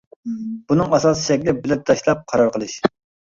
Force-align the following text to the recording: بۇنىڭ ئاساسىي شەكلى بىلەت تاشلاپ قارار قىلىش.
بۇنىڭ 0.71 0.95
ئاساسىي 0.97 1.27
شەكلى 1.27 1.53
بىلەت 1.65 1.85
تاشلاپ 1.91 2.23
قارار 2.33 2.51
قىلىش. 2.57 2.79